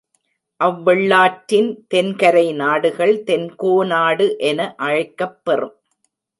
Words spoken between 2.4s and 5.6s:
நாடுகள் தென்கோனாடு என அழைக்கப்